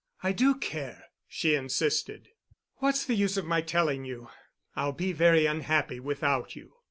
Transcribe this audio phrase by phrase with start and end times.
[0.23, 2.29] "I do care," she insisted.
[2.77, 4.29] "What's the use of my telling you.
[4.75, 6.73] I'll be very unhappy without you."